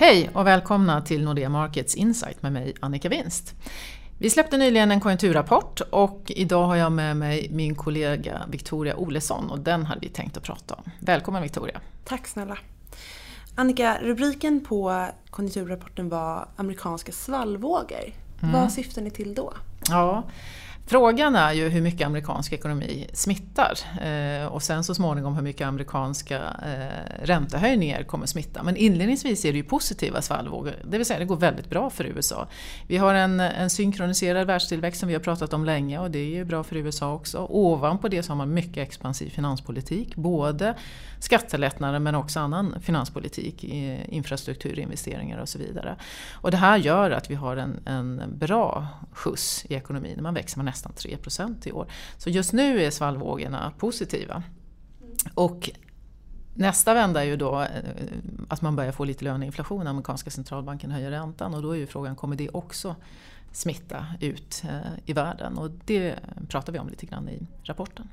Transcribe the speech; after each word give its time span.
Hej 0.00 0.30
och 0.34 0.46
välkomna 0.46 1.00
till 1.00 1.24
Nordea 1.24 1.48
Markets 1.48 1.94
Insight 1.94 2.42
med 2.42 2.52
mig 2.52 2.74
Annika 2.80 3.08
Winst. 3.08 3.54
Vi 4.18 4.30
släppte 4.30 4.56
nyligen 4.56 4.90
en 4.90 5.00
konjunkturrapport 5.00 5.80
och 5.80 6.22
idag 6.36 6.66
har 6.66 6.76
jag 6.76 6.92
med 6.92 7.16
mig 7.16 7.48
min 7.50 7.74
kollega 7.74 8.42
Victoria 8.50 8.96
Olesson 8.96 9.50
och 9.50 9.58
den 9.58 9.86
hade 9.86 10.00
vi 10.00 10.08
tänkt 10.08 10.36
att 10.36 10.42
prata 10.42 10.74
om. 10.74 10.82
Välkommen 10.98 11.42
Victoria! 11.42 11.80
Tack 12.04 12.26
snälla! 12.26 12.58
Annika, 13.54 13.98
rubriken 14.02 14.64
på 14.64 15.06
konjunkturrapporten 15.30 16.08
var 16.08 16.48
amerikanska 16.56 17.12
svallvågor. 17.12 18.12
Mm. 18.42 18.52
Vad 18.52 18.72
syftar 18.72 19.02
ni 19.02 19.10
till 19.10 19.34
då? 19.34 19.52
Ja, 19.88 20.24
Frågan 20.88 21.36
är 21.36 21.52
ju 21.52 21.68
hur 21.68 21.80
mycket 21.80 22.06
amerikansk 22.06 22.52
ekonomi 22.52 23.06
smittar 23.12 23.78
eh, 24.00 24.46
och 24.46 24.62
sen 24.62 24.84
så 24.84 24.94
småningom 24.94 25.34
hur 25.34 25.42
mycket 25.42 25.66
amerikanska 25.66 26.38
eh, 26.38 27.24
räntehöjningar 27.26 28.02
kommer 28.02 28.26
smitta. 28.26 28.62
Men 28.62 28.76
inledningsvis 28.76 29.44
är 29.44 29.52
det 29.52 29.58
ju 29.58 29.64
positiva 29.64 30.22
svallvågor, 30.22 30.74
det 30.84 30.98
vill 30.98 31.06
säga 31.06 31.18
det 31.18 31.24
går 31.24 31.36
väldigt 31.36 31.70
bra 31.70 31.90
för 31.90 32.04
USA. 32.04 32.48
Vi 32.86 32.96
har 32.96 33.14
en, 33.14 33.40
en 33.40 33.70
synkroniserad 33.70 34.46
världstillväxt 34.46 35.00
som 35.00 35.08
vi 35.08 35.14
har 35.14 35.20
pratat 35.20 35.52
om 35.52 35.64
länge 35.64 35.98
och 35.98 36.10
det 36.10 36.18
är 36.18 36.34
ju 36.34 36.44
bra 36.44 36.64
för 36.64 36.76
USA 36.76 37.12
också. 37.12 37.46
Ovanpå 37.50 38.08
det 38.08 38.22
så 38.22 38.30
har 38.30 38.36
man 38.36 38.54
mycket 38.54 38.88
expansiv 38.88 39.30
finanspolitik, 39.30 40.16
både 40.16 40.74
skattelättnader 41.20 41.98
men 41.98 42.14
också 42.14 42.40
annan 42.40 42.74
finanspolitik, 42.80 43.64
infrastrukturinvesteringar 43.64 45.38
och 45.38 45.48
så 45.48 45.58
vidare. 45.58 45.96
Och 46.32 46.50
det 46.50 46.56
här 46.56 46.76
gör 46.76 47.10
att 47.10 47.30
vi 47.30 47.34
har 47.34 47.56
en, 47.56 47.80
en 47.84 48.22
bra 48.38 48.86
skjuts 49.12 49.64
i 49.68 49.74
ekonomin, 49.74 50.18
man 50.22 50.34
växer 50.34 50.58
med 50.58 50.64
nästan 50.78 50.92
3 50.92 51.18
i 51.64 51.72
år. 51.72 51.86
Så 52.18 52.30
just 52.30 52.52
nu 52.52 52.82
är 52.82 52.90
svallvågorna 52.90 53.72
positiva. 53.78 54.42
Och 55.34 55.70
Nästa 56.58 56.94
vända 56.94 57.20
är 57.20 57.26
ju 57.26 57.36
då 57.36 57.60
eh, 57.60 57.68
att 58.48 58.62
man 58.62 58.76
börjar 58.76 58.92
få 58.92 59.04
lite 59.04 59.24
löneinflation. 59.24 59.86
Amerikanska 59.86 60.30
centralbanken 60.30 60.90
höjer 60.90 61.10
räntan 61.10 61.54
och 61.54 61.62
då 61.62 61.70
är 61.72 61.76
ju 61.76 61.86
frågan, 61.86 62.16
kommer 62.16 62.36
det 62.36 62.48
också 62.48 62.96
smitta 63.52 64.06
ut 64.20 64.62
eh, 64.64 64.92
i 65.04 65.12
världen? 65.12 65.58
Och 65.58 65.70
det 65.84 66.14
pratar 66.48 66.72
vi 66.72 66.78
om 66.78 66.88
lite 66.88 67.06
grann 67.06 67.28
i 67.28 67.46
rapporten. 67.62 68.08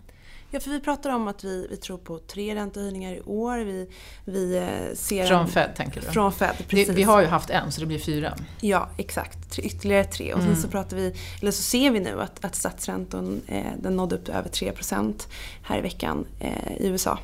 Ja, 0.56 0.60
för 0.60 0.72
vi 0.72 0.80
pratar 0.80 1.10
om 1.10 1.28
att 1.28 1.44
vi, 1.44 1.68
vi 1.70 1.78
tror 1.78 1.98
på 1.98 2.20
tre 2.20 2.56
räntehöjningar 2.56 3.14
i 3.14 3.22
år. 3.22 3.58
Vi, 3.58 3.90
vi 4.26 4.58
eh, 4.58 4.96
ser 4.96 5.26
från 5.26 5.48
Fed 5.48 5.76
tänker 5.76 6.02
du? 6.02 6.08
Från 6.08 6.34
Fed, 6.34 6.56
precis. 6.68 6.88
Det, 6.88 6.94
vi 6.94 7.04
har 7.04 7.22
ju 7.22 7.28
haft 7.28 7.50
en 7.50 7.72
så 7.72 7.82
det 7.82 7.88
blir 7.88 8.00
fyra. 8.00 8.34
Ja, 8.62 8.90
exakt. 8.98 9.60
Ytterligare 9.60 10.04
tre. 10.04 10.34
Och 10.34 10.40
mm. 10.40 10.54
sen 10.54 10.64
så 10.64 10.68
pratar 10.68 10.98
vi, 10.98 11.16
eller 11.42 11.52
så 11.52 11.64
ser 11.64 11.92
vi 11.92 12.00
nu 12.00 12.22
att, 12.22 12.46
att 12.46 12.56
statsräntan 12.56 13.42
eh, 13.48 13.64
den 13.78 13.96
nådde 13.96 14.16
upp 14.16 14.26
till 14.26 14.34
över 14.34 14.50
3% 14.50 15.28
här 15.62 15.78
i 15.78 15.82
veckan 15.82 16.26
eh, 16.40 16.78
i 16.78 16.88
USA. 16.88 17.20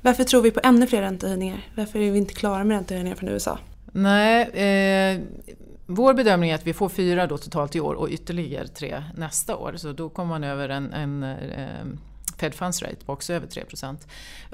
Varför 0.00 0.24
tror 0.24 0.42
vi 0.42 0.50
på 0.50 0.60
ännu 0.62 0.86
fler 0.86 1.02
räntehöjningar? 1.02 1.68
Varför 1.74 1.98
är 1.98 2.10
vi 2.10 2.18
inte 2.18 2.34
klara 2.34 2.64
med 2.64 2.74
räntehöjningar 2.74 3.16
från 3.16 3.28
USA? 3.28 3.58
Nej, 3.92 4.42
eh, 4.42 5.20
vår 5.86 6.14
bedömning 6.14 6.50
är 6.50 6.54
att 6.54 6.66
vi 6.66 6.74
får 6.74 6.88
fyra 6.88 7.26
då 7.26 7.38
totalt 7.38 7.76
i 7.76 7.80
år 7.80 7.94
och 7.94 8.08
ytterligare 8.08 8.68
tre 8.68 9.04
nästa 9.16 9.56
år. 9.56 9.74
Så 9.76 9.92
då 9.92 10.08
kommer 10.08 10.28
man 10.28 10.44
över 10.44 10.68
en, 10.68 10.92
en 10.92 11.22
eh, 11.22 11.84
Fed 12.44 12.54
Funds 12.54 12.82
Rate 12.82 13.04
på 13.04 13.12
också 13.12 13.32
över 13.32 13.46
3 13.46 13.64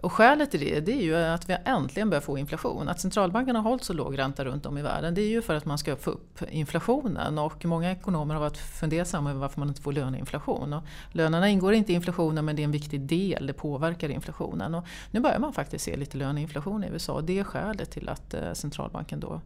Och 0.02 0.12
skälet 0.12 0.50
till 0.50 0.60
det, 0.60 0.80
det 0.80 0.92
är 0.92 1.02
ju 1.02 1.16
att 1.16 1.50
vi 1.50 1.56
äntligen 1.64 2.10
börjar 2.10 2.20
få 2.20 2.38
inflation. 2.38 2.88
Att 2.88 3.00
centralbankerna 3.00 3.58
har 3.58 3.70
hållit 3.70 3.84
så 3.84 3.92
låg 3.92 4.18
ränta 4.18 4.44
runt 4.44 4.66
om 4.66 4.78
i 4.78 4.82
världen 4.82 5.14
det 5.14 5.22
är 5.22 5.28
ju 5.28 5.42
för 5.42 5.54
att 5.54 5.64
man 5.64 5.78
ska 5.78 5.96
få 5.96 6.10
upp 6.10 6.42
inflationen. 6.50 7.38
Och 7.38 7.64
många 7.64 7.92
ekonomer 7.92 8.34
har 8.34 8.40
varit 8.40 8.56
fundersamma 8.56 9.30
över 9.30 9.40
varför 9.40 9.60
man 9.60 9.68
inte 9.68 9.82
får 9.82 9.92
löneinflation. 9.92 10.72
Och 10.72 10.82
lönerna 11.12 11.48
ingår 11.48 11.74
inte 11.74 11.92
i 11.92 11.94
inflationen 11.94 12.44
men 12.44 12.56
det 12.56 12.62
är 12.62 12.64
en 12.64 12.72
viktig 12.72 13.00
del, 13.00 13.46
det 13.46 13.52
påverkar 13.52 14.08
inflationen. 14.08 14.74
Och 14.74 14.84
nu 15.10 15.20
börjar 15.20 15.38
man 15.38 15.52
faktiskt 15.52 15.84
se 15.84 15.96
lite 15.96 16.16
löneinflation 16.16 16.84
i 16.84 16.88
USA 16.88 17.12
och 17.12 17.24
det 17.24 17.38
är 17.38 17.44
skälet 17.44 17.90
till 17.90 18.08
att 18.08 18.34
eh, 18.34 18.52
centralbanken 18.52 19.20
då 19.20 19.40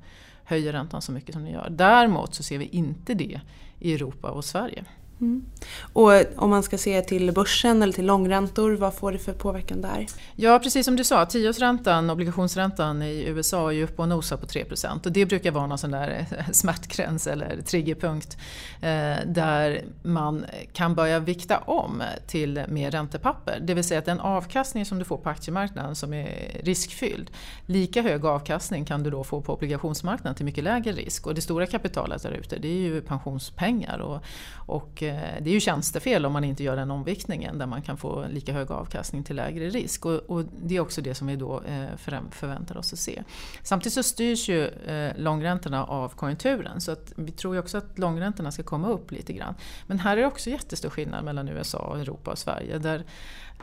höjer 0.45 0.73
räntan 0.73 1.03
så 1.03 1.12
mycket 1.12 1.33
som 1.34 1.45
den 1.45 1.53
gör. 1.53 1.69
Däremot 1.70 2.34
så 2.34 2.42
ser 2.42 2.58
vi 2.58 2.64
inte 2.64 3.14
det 3.14 3.41
i 3.79 3.95
Europa 3.95 4.31
och 4.31 4.45
Sverige. 4.45 4.84
Mm. 5.20 5.45
Och 5.92 6.14
eh, 6.14 6.27
om 6.36 6.51
man 6.51 6.63
ska 6.63 6.79
se 6.79 7.02
till 7.02 7.33
börsen 7.33 7.83
eller 7.83 7.92
till 7.92 8.07
långräntor, 8.07 8.73
vad 8.73 8.95
får 8.95 9.13
det 9.13 9.19
för 9.19 9.33
påverkan 9.33 9.80
där? 9.80 10.07
Ja, 10.36 10.58
precis 10.58 10.85
som 10.85 10.97
du 10.97 11.05
sa, 11.05 11.27
tioårsräntan, 11.27 12.11
obligationsräntan 12.11 13.02
i 13.02 13.24
USA 13.27 13.69
är 13.69 13.74
ju 13.74 13.85
uppe 13.85 14.03
och 14.03 14.08
nosar 14.08 14.36
på 14.36 14.47
3 14.47 14.64
och 15.05 15.13
det 15.13 15.27
brukar 15.27 15.51
vara 15.51 15.67
någon 15.67 15.79
sån 15.79 15.91
där 15.91 16.27
eh, 16.30 16.51
smärtgräns 16.53 17.27
eller 17.27 17.63
triggerpunkt 17.63 18.36
eh, 18.80 19.17
där 19.27 19.85
man 20.03 20.45
kan 20.73 20.95
börja 20.95 21.19
vikta 21.19 21.58
om 21.58 22.03
till 22.27 22.63
mer 22.69 22.91
räntepapper. 22.91 23.61
Det 23.61 23.74
vill 23.74 23.85
säga 23.85 23.98
att 23.98 24.05
den 24.05 24.20
avkastning 24.20 24.86
som 24.86 24.98
du 24.98 25.05
får 25.05 25.17
på 25.17 25.30
aktiemarknaden 25.30 25.95
som 25.95 26.14
är 26.14 26.61
riskfylld, 26.63 27.30
lika 27.67 28.03
hög 28.03 28.24
avkastning 28.24 28.85
kan 28.85 29.03
du 29.03 29.11
då 29.11 29.24
få 29.24 29.41
på 29.41 29.55
obligationsmarknaden 29.55 30.35
till 30.35 30.45
mycket 30.45 30.64
lägre 30.64 30.92
risk. 30.92 31.27
Och 31.27 31.35
det 31.35 31.41
stora 31.41 31.67
kapitalet 31.67 32.23
där 32.23 32.30
ute 32.30 32.58
det 32.58 32.69
är 32.69 32.80
ju 32.80 33.01
pensionspengar 33.01 33.98
och, 33.98 34.24
och 34.67 35.03
Eh, 35.09 35.42
det 35.42 35.51
är 35.51 35.55
ju 35.55 35.61
tjänstefel 35.61 36.27
om 36.27 36.33
man 36.33 36.45
inte 36.45 36.63
gör 36.63 36.77
den 36.77 36.91
omviktningen 36.91 37.59
där 37.59 37.67
man 37.67 37.83
kan 37.83 37.97
få 37.97 38.27
lika 38.31 38.53
hög 38.53 38.70
avkastning 38.70 39.25
till 39.25 39.37
lägre 39.37 39.69
risk. 39.69 40.07
Och, 40.07 40.13
och 40.13 40.45
det 40.63 40.77
är 40.77 40.81
också 40.81 41.01
det 41.01 41.15
som 41.15 41.27
vi 41.27 41.37
då 41.37 41.63
eh, 41.63 41.97
förväntar 42.31 42.77
oss 42.77 42.92
att 42.92 42.98
se. 42.98 43.23
Samtidigt 43.63 43.95
så 43.95 44.03
styrs 44.03 44.48
ju 44.48 44.67
eh, 44.67 45.13
långräntorna 45.17 45.85
av 45.85 46.09
konjunkturen 46.09 46.81
så 46.81 46.92
att 46.92 47.13
vi 47.17 47.33
tror 47.33 47.55
ju 47.55 47.61
också 47.61 47.79
att 47.79 47.98
långräntorna 47.98 48.53
ska 48.53 48.63
komma 48.63 48.89
upp 48.89 49.11
lite 49.11 49.33
grann. 49.33 49.55
Men 49.87 49.98
här 49.98 50.17
är 50.17 50.20
det 50.20 50.27
också 50.27 50.51
jättestor 50.51 50.91
skillnad 50.91 51.25
mellan 51.25 51.48
USA, 51.48 51.97
Europa 51.98 52.31
och 52.31 52.39
Sverige. 52.39 52.79
Där 52.79 53.05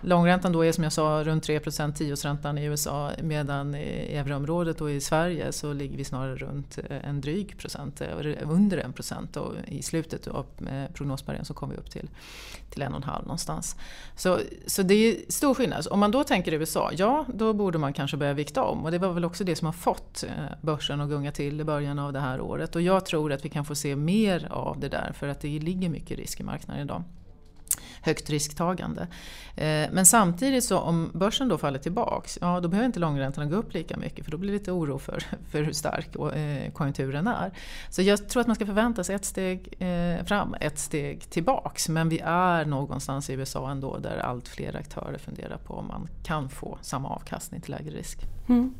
Långräntan 0.03 0.51
då 0.51 0.65
är 0.65 0.71
som 0.71 0.83
jag 0.83 0.93
sa 0.93 1.23
runt 1.25 1.47
3% 1.47 1.93
tioårsräntan 1.93 2.57
i 2.57 2.65
USA 2.65 3.11
medan 3.23 3.75
i 3.75 4.15
euroområdet 4.15 4.81
och 4.81 4.91
i 4.91 5.01
Sverige 5.01 5.51
så 5.51 5.73
ligger 5.73 5.97
vi 5.97 6.03
snarare 6.03 6.35
runt 6.35 6.77
eh, 6.89 7.09
en 7.09 7.21
dryg 7.21 7.57
procent, 7.57 8.01
eh, 8.01 8.07
under 8.43 8.77
en 8.77 8.93
procent 8.93 9.37
och 9.37 9.53
i 9.67 9.81
slutet 9.81 10.27
av 10.27 10.45
eh, 10.67 10.93
prognosperioden 10.93 11.45
så 11.45 11.53
kommer 11.53 11.73
vi 11.73 11.79
upp 11.79 11.91
till, 11.91 12.09
till 12.69 12.81
en 12.81 12.91
och 12.91 12.97
en 12.97 13.03
halv 13.03 13.23
någonstans. 13.23 13.75
Så, 14.15 14.39
så 14.65 14.83
det 14.83 14.93
är 14.93 15.31
stor 15.31 15.53
skillnad. 15.53 15.87
Om 15.91 15.99
man 15.99 16.11
då 16.11 16.23
tänker 16.23 16.53
USA, 16.53 16.91
ja 16.93 17.25
då 17.33 17.53
borde 17.53 17.77
man 17.77 17.93
kanske 17.93 18.17
börja 18.17 18.33
vikta 18.33 18.63
om 18.63 18.85
och 18.85 18.91
det 18.91 18.97
var 18.97 19.13
väl 19.13 19.25
också 19.25 19.43
det 19.43 19.55
som 19.55 19.65
har 19.65 19.73
fått 19.73 20.23
börsen 20.61 21.01
att 21.01 21.09
gunga 21.09 21.31
till 21.31 21.61
i 21.61 21.63
början 21.63 21.99
av 21.99 22.13
det 22.13 22.19
här 22.19 22.41
året 22.41 22.75
och 22.75 22.81
jag 22.81 23.05
tror 23.05 23.31
att 23.33 23.45
vi 23.45 23.49
kan 23.49 23.65
få 23.65 23.75
se 23.75 23.95
mer 23.95 24.47
av 24.51 24.79
det 24.79 24.89
där 24.89 25.13
för 25.15 25.27
att 25.27 25.39
det 25.39 25.59
ligger 25.59 25.89
mycket 25.89 26.17
risk 26.17 26.39
i 26.39 26.43
marknaden 26.43 26.83
idag 26.83 27.03
högt 28.01 28.29
risktagande. 28.29 29.07
Eh, 29.55 29.89
men 29.91 30.05
samtidigt 30.05 30.63
så 30.63 30.79
om 30.79 31.11
börsen 31.13 31.47
då 31.47 31.57
faller 31.57 31.79
tillbaks, 31.79 32.37
ja 32.41 32.59
då 32.59 32.67
behöver 32.67 32.85
inte 32.85 32.99
långräntorna 32.99 33.45
gå 33.47 33.55
upp 33.55 33.73
lika 33.73 33.97
mycket 33.97 34.25
för 34.25 34.31
då 34.31 34.37
blir 34.37 34.51
det 34.51 34.57
lite 34.57 34.71
oro 34.71 34.99
för, 34.99 35.23
för 35.51 35.63
hur 35.63 35.73
stark 35.73 36.15
eh, 36.15 36.71
konjunkturen 36.71 37.27
är. 37.27 37.51
Så 37.89 38.01
jag 38.01 38.29
tror 38.29 38.41
att 38.41 38.47
man 38.47 38.55
ska 38.55 38.65
förvänta 38.65 39.03
sig 39.03 39.15
ett 39.15 39.25
steg 39.25 39.75
eh, 39.79 40.25
fram, 40.25 40.55
ett 40.61 40.79
steg 40.79 41.29
tillbaks. 41.29 41.89
Men 41.89 42.09
vi 42.09 42.19
är 42.23 42.65
någonstans 42.65 43.29
i 43.29 43.33
USA 43.33 43.71
ändå 43.71 43.97
där 43.97 44.17
allt 44.17 44.47
fler 44.47 44.75
aktörer 44.75 45.17
funderar 45.17 45.57
på 45.57 45.73
om 45.73 45.87
man 45.87 46.07
kan 46.23 46.49
få 46.49 46.77
samma 46.81 47.09
avkastning 47.09 47.61
till 47.61 47.71
lägre 47.71 47.97
risk. 47.97 48.19
Mm. 48.49 48.73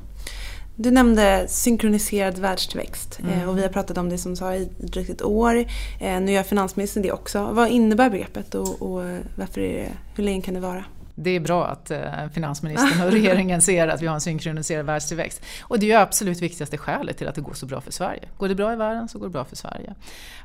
Du 0.81 0.91
nämnde 0.91 1.45
synkroniserad 1.47 2.39
världstillväxt 2.39 3.19
mm. 3.19 3.39
Eh, 3.39 3.49
och 3.49 3.57
vi 3.57 3.61
har 3.61 3.69
pratat 3.69 3.97
om 3.97 4.09
det 4.09 4.17
som 4.17 4.35
sa 4.35 4.55
i 4.55 4.69
drygt 4.77 5.09
ett 5.09 5.21
år. 5.21 5.65
Eh, 5.99 6.19
nu 6.21 6.31
gör 6.31 6.43
finansministern 6.43 7.03
det 7.03 7.11
också. 7.11 7.49
Vad 7.51 7.69
innebär 7.69 8.09
begreppet 8.09 8.55
och, 8.55 8.81
och 8.81 9.03
varför 9.35 9.61
är 9.61 9.73
det, 9.73 9.91
hur 10.15 10.23
länge 10.23 10.41
kan 10.41 10.53
det 10.53 10.59
vara? 10.59 10.85
Det 11.23 11.29
är 11.29 11.39
bra 11.39 11.67
att 11.67 11.91
eh, 11.91 12.01
finansministern 12.33 13.07
och 13.07 13.11
regeringen 13.11 13.61
ser 13.71 13.87
att 13.87 14.01
vi 14.01 14.07
har 14.07 14.13
en 14.13 14.21
synkroniserad 14.21 14.85
världstillväxt. 14.85 15.41
Och 15.61 15.79
det 15.79 15.85
är 15.85 15.87
ju 15.87 15.95
absolut 15.95 16.41
viktigaste 16.41 16.77
skälet 16.77 17.17
till 17.17 17.27
att 17.27 17.35
det 17.35 17.41
går 17.41 17.53
så 17.53 17.65
bra 17.65 17.81
för 17.81 17.91
Sverige. 17.91 18.23
Går 18.37 18.47
det 18.47 18.55
bra 18.55 18.73
i 18.73 18.75
världen 18.75 19.09
så 19.09 19.19
går 19.19 19.25
det 19.25 19.31
bra 19.31 19.45
för 19.45 19.55
Sverige. 19.55 19.95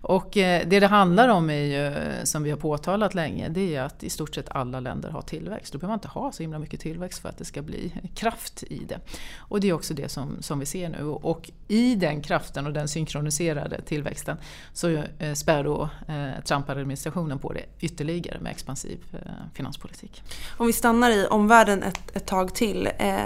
Och 0.00 0.36
eh, 0.36 0.62
det 0.66 0.81
det 0.81 0.86
handlar 0.86 1.28
om 1.28 1.50
är 1.50 1.54
ju, 1.54 1.94
som 2.25 2.42
vi 2.42 2.50
har 2.50 2.59
påtalat 2.59 3.15
länge, 3.15 3.48
det 3.48 3.76
är 3.76 3.82
att 3.82 4.03
i 4.03 4.10
stort 4.10 4.34
sett 4.34 4.48
alla 4.50 4.81
länder 4.81 5.10
har 5.10 5.22
tillväxt. 5.22 5.72
Då 5.72 5.78
behöver 5.78 5.92
man 5.92 5.97
inte 5.97 6.09
ha 6.09 6.32
så 6.32 6.42
himla 6.42 6.59
mycket 6.59 6.81
tillväxt 6.81 7.22
för 7.22 7.28
att 7.28 7.38
det 7.38 7.44
ska 7.44 7.62
bli 7.62 7.92
kraft 8.15 8.62
i 8.62 8.84
det. 8.88 8.98
Och 9.38 9.60
det 9.60 9.69
är 9.69 9.72
också 9.72 9.94
det 9.94 10.09
som, 10.09 10.42
som 10.42 10.59
vi 10.59 10.66
ser 10.66 10.89
nu. 10.89 11.04
Och 11.04 11.50
i 11.68 11.95
den 11.95 12.22
kraften 12.22 12.66
och 12.66 12.72
den 12.72 12.89
synkroniserade 12.89 13.83
tillväxten 13.83 14.36
så 14.72 14.89
eh, 15.18 15.33
spär 15.34 15.65
då 15.65 15.89
eh, 16.09 16.45
Trump-administrationen 16.45 17.39
på 17.39 17.53
det 17.53 17.65
ytterligare 17.80 18.39
med 18.41 18.50
expansiv 18.50 18.98
eh, 19.12 19.30
finanspolitik. 19.54 20.22
Om 20.66 20.68
vi 20.68 20.72
stannar 20.72 21.10
i 21.10 21.27
omvärlden 21.27 21.83
ett, 21.83 22.16
ett 22.16 22.27
tag 22.27 22.54
till. 22.54 22.89
Eh, 22.98 23.16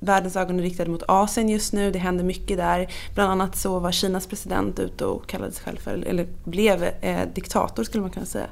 världens 0.00 0.36
ögon 0.36 0.58
är 0.58 0.62
riktade 0.62 0.90
mot 0.90 1.02
Asien 1.08 1.48
just 1.48 1.72
nu, 1.72 1.90
det 1.90 1.98
händer 1.98 2.24
mycket 2.24 2.56
där. 2.56 2.92
Bland 3.14 3.32
annat 3.32 3.56
så 3.56 3.78
var 3.78 3.92
Kinas 3.92 4.26
president 4.26 4.78
ute 4.78 5.04
och 5.04 5.26
kallade 5.26 5.52
sig 5.52 5.64
själv 5.64 5.76
för, 5.76 6.04
eller 6.06 6.26
blev 6.44 6.82
eh, 6.82 7.20
diktator 7.34 7.84
skulle 7.84 8.02
man 8.02 8.10
kunna 8.10 8.26
säga. 8.26 8.46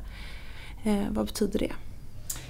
Eh, 0.85 1.03
vad 1.11 1.27
betyder 1.27 1.59
det? 1.59 1.73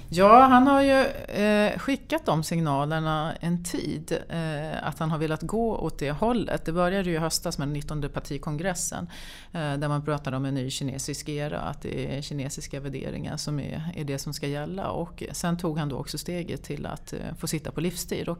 Ja, 0.09 0.39
han 0.39 0.67
har 0.67 0.81
ju 0.81 1.03
eh, 1.43 1.79
skickat 1.79 2.25
de 2.25 2.43
signalerna 2.43 3.35
en 3.35 3.63
tid, 3.63 4.17
eh, 4.29 4.87
att 4.87 4.99
han 4.99 5.11
har 5.11 5.17
velat 5.17 5.41
gå 5.41 5.77
åt 5.77 5.99
det 5.99 6.11
hållet. 6.11 6.65
Det 6.65 6.71
började 6.71 7.09
ju 7.09 7.15
i 7.15 7.19
höstas 7.19 7.57
med 7.57 7.67
den 7.67 7.73
19 7.73 8.09
partikongressen 8.09 9.09
eh, 9.51 9.73
där 9.73 9.87
man 9.87 10.05
pratade 10.05 10.37
om 10.37 10.45
en 10.45 10.53
ny 10.53 10.69
kinesisk 10.69 11.29
era, 11.29 11.59
att 11.59 11.81
det 11.81 12.17
är 12.17 12.21
kinesiska 12.21 12.79
värderingar 12.79 13.37
som 13.37 13.59
är, 13.59 13.91
är 13.95 14.03
det 14.03 14.19
som 14.19 14.33
ska 14.33 14.47
gälla. 14.47 14.89
Och 14.89 15.23
sen 15.31 15.57
tog 15.57 15.77
han 15.77 15.89
då 15.89 15.97
också 15.97 16.17
steget 16.17 16.63
till 16.63 16.85
att 16.85 17.13
eh, 17.13 17.19
få 17.39 17.47
sitta 17.47 17.71
på 17.71 17.81
livstid. 17.81 18.29
Och, 18.29 18.39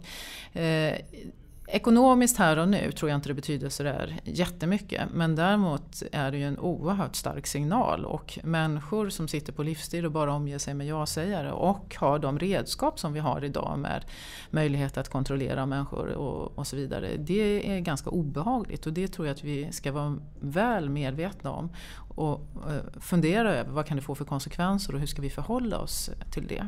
eh, 0.58 0.96
Ekonomiskt 1.70 2.38
här 2.38 2.60
och 2.60 2.70
nu 2.70 2.92
tror 2.92 3.10
jag 3.10 3.18
inte 3.18 3.30
det 3.30 3.34
betyder 3.34 3.70
sådär 3.70 4.20
jättemycket 4.24 5.02
men 5.14 5.36
däremot 5.36 6.04
är 6.12 6.32
det 6.32 6.38
ju 6.38 6.44
en 6.44 6.60
oerhört 6.60 7.16
stark 7.16 7.48
signal 7.48 8.06
och 8.06 8.40
människor 8.44 9.10
som 9.10 9.28
sitter 9.28 9.54
på 9.54 9.64
livstid 9.64 10.06
och 10.06 10.12
bara 10.12 10.34
omger 10.34 10.58
sig 10.58 10.74
med 10.74 10.88
ja-sägare 10.88 11.52
och 11.52 11.96
har 12.00 12.20
de 12.20 12.40
redskap 12.40 13.00
som 13.00 13.14
vi 13.14 13.20
har 13.20 13.44
idag 13.44 13.80
med 13.80 14.06
möjlighet 14.50 14.98
att 14.98 15.10
kontrollera 15.10 15.66
människor 15.66 16.08
och, 16.08 16.58
och 16.58 16.68
så 16.68 16.76
vidare. 16.76 17.10
Det 17.18 17.72
är 17.76 17.80
ganska 17.80 18.10
obehagligt 18.10 18.86
och 18.86 18.94
det 18.94 19.08
tror 19.08 19.28
jag 19.28 19.34
att 19.34 19.44
vi 19.44 19.72
ska 19.72 19.92
vara 19.92 20.18
väl 20.40 20.90
medvetna 20.90 21.52
om 21.52 21.70
och 22.16 22.48
eh, 22.70 23.00
fundera 23.00 23.56
över 23.56 23.72
vad 23.72 23.86
kan 23.86 23.98
det 23.98 24.04
få 24.04 24.16
för 24.16 24.26
konsekvenser 24.26 24.94
och 24.94 25.00
hur 25.00 25.08
ska 25.08 25.22
vi 25.22 25.30
förhålla 25.30 25.78
oss 25.78 26.10
till 26.32 26.48
det. 26.48 26.68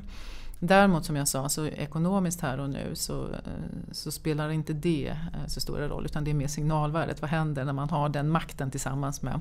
Däremot 0.60 1.06
som 1.06 1.16
jag 1.16 1.28
sa, 1.28 1.50
så 1.50 1.66
ekonomiskt 1.66 2.42
här 2.42 2.60
och 2.60 2.70
nu 2.70 2.92
så, 2.94 3.24
eh, 3.24 3.92
så 3.92 4.12
spelar 4.12 4.50
inte 4.50 4.74
det 4.74 5.08
eh, 5.08 5.48
så 5.48 5.60
stor 5.60 5.78
roll 5.78 6.06
utan 6.06 6.24
det 6.24 6.32
är 6.32 6.36
mer 6.36 6.48
signalvärdet. 6.48 7.22
Vad 7.22 7.30
händer 7.30 7.66
när 7.66 7.74
man 7.74 7.90
har 7.90 8.10
den 8.10 8.30
makten 8.30 8.72
tillsammans 8.72 9.22
med, 9.22 9.40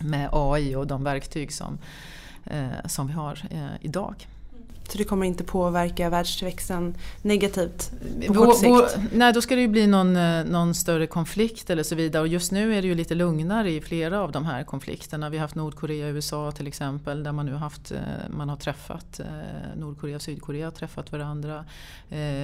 med 0.00 0.28
AI 0.32 0.74
och 0.74 0.86
de 0.86 1.04
verktyg 1.04 1.52
som, 1.52 1.78
eh, 2.44 2.86
som 2.86 3.06
vi 3.06 3.12
har 3.12 3.38
idag. 3.80 4.26
Så 4.90 4.98
det 4.98 5.04
kommer 5.04 5.26
inte 5.26 5.44
påverka 5.44 6.10
världstillväxten 6.10 6.94
negativt 7.22 7.90
på 8.26 8.34
kort 8.34 8.56
sikt? 8.56 8.70
Vår, 8.70 8.88
nej, 9.12 9.32
då 9.32 9.42
ska 9.42 9.54
det 9.54 9.60
ju 9.60 9.68
bli 9.68 9.86
någon, 9.86 10.16
eh, 10.16 10.44
någon 10.44 10.74
större 10.74 11.06
konflikt 11.06 11.70
eller 11.70 11.82
så 11.82 11.94
vidare. 11.94 12.22
Och 12.22 12.28
just 12.28 12.52
nu 12.52 12.74
är 12.74 12.82
det 12.82 12.88
ju 12.88 12.94
lite 12.94 13.14
lugnare 13.14 13.70
i 13.70 13.80
flera 13.80 14.20
av 14.20 14.32
de 14.32 14.46
här 14.46 14.64
konflikterna. 14.64 15.30
Vi 15.30 15.36
har 15.36 15.42
haft 15.42 15.54
Nordkorea 15.54 16.06
och 16.06 16.14
USA 16.14 16.52
till 16.52 16.66
exempel 16.66 17.22
där 17.22 17.32
man 17.32 17.46
nu 17.46 17.54
haft, 17.54 17.92
eh, 17.92 17.98
man 18.30 18.48
har 18.48 18.56
träffat, 18.56 19.20
eh, 19.20 19.26
Nordkorea 19.76 20.16
och 20.16 20.22
Sydkorea 20.22 20.66
har 20.66 20.72
träffat 20.72 21.12
varandra 21.12 21.64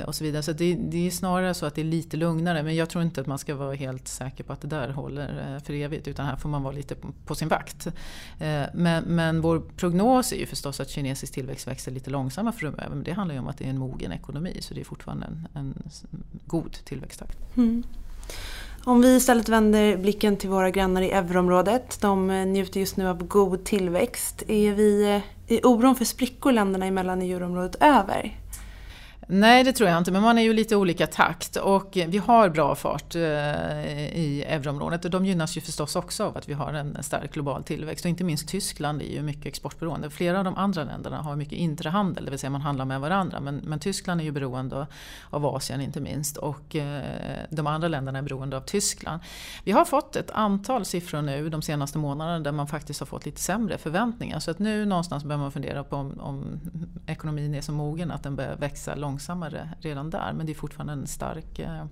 och 0.06 0.14
så 0.14 0.24
vidare. 0.24 0.42
Så 0.42 0.52
det, 0.52 0.74
det 0.74 1.06
är 1.06 1.10
snarare 1.10 1.54
så 1.54 1.66
att 1.66 1.74
det 1.74 1.80
är 1.80 1.84
lite 1.84 2.16
lugnare. 2.16 2.62
Men 2.62 2.76
jag 2.76 2.90
tror 2.90 3.04
inte 3.04 3.20
att 3.20 3.26
man 3.26 3.38
ska 3.38 3.54
vara 3.54 3.74
helt 3.74 4.08
säker 4.08 4.44
på 4.44 4.52
att 4.52 4.60
det 4.60 4.68
där 4.68 4.88
håller 4.88 5.60
för 5.64 5.72
evigt. 5.72 6.08
Utan 6.08 6.26
här 6.26 6.36
får 6.36 6.48
man 6.48 6.62
vara 6.62 6.74
lite 6.74 6.94
på 7.26 7.34
sin 7.34 7.48
vakt. 7.48 7.86
Men, 8.72 9.04
men 9.04 9.40
vår 9.40 9.62
prognos 9.76 10.32
är 10.32 10.36
ju 10.36 10.46
förstås 10.46 10.80
att 10.80 10.90
kinesisk 10.90 11.32
tillväxt 11.32 11.66
växer 11.66 11.92
lite 11.92 12.10
långsammare 12.10 12.35
långsamma 12.36 12.52
framöver. 12.52 12.88
Men 12.88 13.04
det 13.04 13.12
handlar 13.12 13.34
ju 13.34 13.40
om 13.40 13.48
att 13.48 13.58
det 13.58 13.64
är 13.64 13.70
en 13.70 13.78
mogen 13.78 14.12
ekonomi 14.12 14.56
så 14.60 14.74
det 14.74 14.80
är 14.80 14.84
fortfarande 14.84 15.26
en, 15.26 15.48
en 15.54 15.74
god 16.46 16.72
tillväxttakt. 16.84 17.38
Mm. 17.56 17.82
Om 18.84 19.00
vi 19.00 19.16
istället 19.16 19.48
vänder 19.48 19.96
blicken 19.96 20.36
till 20.36 20.50
våra 20.50 20.70
grannar 20.70 21.02
i 21.02 21.10
euroområdet. 21.10 21.98
De 22.00 22.30
eh, 22.30 22.46
njuter 22.46 22.80
just 22.80 22.96
nu 22.96 23.08
av 23.08 23.26
god 23.26 23.64
tillväxt. 23.64 24.42
Är 24.48 24.74
vi 24.74 25.14
eh, 25.14 25.54
i 25.56 25.60
oron 25.64 25.96
för 25.96 26.04
sprickor 26.04 26.52
länderna 26.52 26.86
emellan 26.86 27.22
i 27.22 27.32
euroområdet 27.32 27.76
över? 27.80 28.40
Nej 29.28 29.64
det 29.64 29.72
tror 29.72 29.88
jag 29.88 29.98
inte, 29.98 30.12
men 30.12 30.22
man 30.22 30.38
är 30.38 30.42
ju 30.42 30.52
lite 30.52 30.76
olika 30.76 31.06
takt. 31.06 31.56
Och 31.56 31.90
vi 32.08 32.18
har 32.18 32.48
bra 32.48 32.74
fart 32.74 33.14
eh, 33.14 33.20
i 33.20 34.44
euroområdet 34.48 35.04
och 35.04 35.10
de 35.10 35.26
gynnas 35.26 35.56
ju 35.56 35.60
förstås 35.60 35.96
också 35.96 36.24
av 36.24 36.36
att 36.36 36.48
vi 36.48 36.52
har 36.52 36.72
en 36.72 37.02
stark 37.02 37.32
global 37.32 37.64
tillväxt. 37.64 38.04
Och 38.04 38.08
inte 38.08 38.24
minst 38.24 38.48
Tyskland 38.48 39.02
är 39.02 39.06
ju 39.06 39.22
mycket 39.22 39.46
exportberoende. 39.46 40.10
Flera 40.10 40.38
av 40.38 40.44
de 40.44 40.56
andra 40.56 40.84
länderna 40.84 41.22
har 41.22 41.36
mycket 41.36 41.58
intrahandel, 41.58 42.24
det 42.24 42.30
vill 42.30 42.38
säga 42.40 42.50
man 42.50 42.60
handlar 42.60 42.84
med 42.84 43.00
varandra. 43.00 43.40
Men, 43.40 43.56
men 43.56 43.78
Tyskland 43.78 44.20
är 44.20 44.24
ju 44.24 44.32
beroende 44.32 44.86
av 45.30 45.46
Asien 45.46 45.80
inte 45.80 46.00
minst. 46.00 46.36
Och 46.36 46.76
eh, 46.76 47.02
de 47.50 47.66
andra 47.66 47.88
länderna 47.88 48.18
är 48.18 48.22
beroende 48.22 48.56
av 48.56 48.60
Tyskland. 48.60 49.20
Vi 49.64 49.72
har 49.72 49.84
fått 49.84 50.16
ett 50.16 50.30
antal 50.30 50.84
siffror 50.84 51.22
nu 51.22 51.48
de 51.48 51.62
senaste 51.62 51.98
månaderna 51.98 52.40
där 52.40 52.52
man 52.52 52.66
faktiskt 52.66 53.00
har 53.00 53.06
fått 53.06 53.26
lite 53.26 53.40
sämre 53.40 53.78
förväntningar. 53.78 54.38
Så 54.38 54.50
att 54.50 54.58
nu 54.58 54.84
någonstans 54.84 55.24
börjar 55.24 55.38
man 55.38 55.52
fundera 55.52 55.84
på 55.84 55.96
om, 55.96 56.20
om 56.20 56.60
ekonomin 57.06 57.54
är 57.54 57.60
så 57.60 57.72
mogen 57.72 58.10
att 58.10 58.22
den 58.22 58.36
börjar 58.36 58.56
växa 58.56 58.94
långsammare 59.06 59.70
redan 59.80 60.10
där 60.10 60.32
men 60.32 60.46
det 60.46 60.52
är 60.52 60.54
fortfarande 60.54 60.92
en 60.92 61.06
stark, 61.06 61.58
eh, 61.58 61.84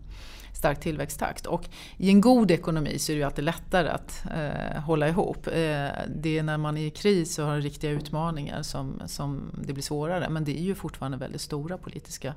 stark 0.53 0.81
tillväxttakt. 0.81 1.47
Och 1.47 1.65
i 1.97 2.09
en 2.09 2.21
god 2.21 2.51
ekonomi 2.51 2.99
så 2.99 3.13
är 3.13 3.15
det 3.15 3.19
ju 3.19 3.25
alltid 3.25 3.45
lättare 3.45 3.89
att 3.89 4.25
eh, 4.35 4.81
hålla 4.83 5.09
ihop. 5.09 5.47
Eh, 5.47 5.91
det 6.09 6.39
är 6.39 6.43
när 6.43 6.59
man 6.59 6.77
är 6.77 6.87
i 6.87 6.91
kris 6.91 7.39
och 7.39 7.47
har 7.47 7.61
riktiga 7.61 7.91
utmaningar 7.91 8.63
som, 8.63 9.03
som 9.07 9.51
det 9.67 9.73
blir 9.73 9.83
svårare 9.83 10.29
men 10.29 10.45
det 10.45 10.59
är 10.59 10.63
ju 10.63 10.75
fortfarande 10.75 11.19
väldigt 11.19 11.41
stora 11.41 11.79
politiska 11.79 12.35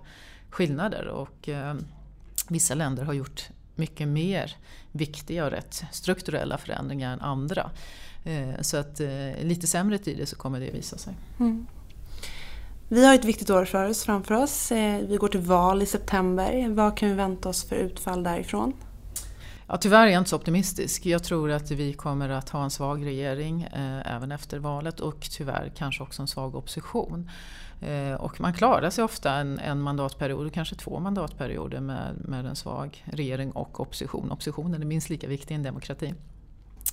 skillnader 0.49 1.07
och 1.07 1.49
eh, 1.49 1.75
vissa 2.49 2.75
länder 2.75 3.03
har 3.03 3.13
gjort 3.13 3.49
mycket 3.75 4.07
mer 4.07 4.55
viktiga 4.91 5.45
och 5.45 5.51
rätt 5.51 5.83
strukturella 5.91 6.57
förändringar 6.57 7.13
än 7.13 7.21
andra. 7.21 7.69
Eh, 8.23 8.61
så 8.61 8.77
att 8.77 8.99
eh, 8.99 9.43
lite 9.43 9.67
sämre 9.67 9.97
tider 9.97 10.25
så 10.25 10.35
kommer 10.35 10.59
det 10.59 10.71
visa 10.71 10.97
sig. 10.97 11.13
Mm. 11.39 11.67
Vi 12.89 13.05
har 13.05 13.15
ett 13.15 13.25
viktigt 13.25 13.49
år 13.49 13.65
för 13.65 13.89
oss, 13.89 14.03
framför 14.03 14.35
oss. 14.35 14.71
Eh, 14.71 15.01
vi 15.07 15.17
går 15.17 15.27
till 15.27 15.39
val 15.39 15.81
i 15.81 15.85
september. 15.85 16.69
Vad 16.69 16.97
kan 16.97 17.09
vi 17.09 17.15
vänta 17.15 17.49
oss 17.49 17.69
för 17.69 17.75
utfall 17.75 18.23
därifrån? 18.23 18.73
Ja, 19.67 19.77
tyvärr 19.77 20.07
är 20.07 20.11
jag 20.11 20.21
inte 20.21 20.29
så 20.29 20.35
optimistisk. 20.35 21.05
Jag 21.05 21.23
tror 21.23 21.51
att 21.51 21.71
vi 21.71 21.93
kommer 21.93 22.29
att 22.29 22.49
ha 22.49 22.63
en 22.63 22.69
svag 22.69 23.05
regering 23.05 23.63
eh, 23.63 24.15
även 24.15 24.31
efter 24.31 24.59
valet 24.59 24.99
och 24.99 25.27
tyvärr 25.31 25.71
kanske 25.75 26.03
också 26.03 26.21
en 26.21 26.27
svag 26.27 26.55
opposition. 26.55 27.29
Eh, 27.81 28.13
och 28.13 28.41
man 28.41 28.53
klarar 28.53 28.89
sig 28.89 29.03
ofta 29.03 29.33
en, 29.33 29.59
en 29.59 29.81
mandatperiod, 29.81 30.53
kanske 30.53 30.75
två 30.75 30.99
mandatperioder 30.99 31.79
med, 31.79 32.15
med 32.17 32.45
en 32.45 32.55
svag 32.55 33.05
regering 33.05 33.51
och 33.51 33.79
opposition. 33.79 34.31
Oppositionen 34.31 34.81
är 34.81 34.85
minst 34.85 35.09
lika 35.09 35.27
viktig 35.27 35.55
i 35.55 35.55
en 35.55 35.63
demokrati. 35.63 36.13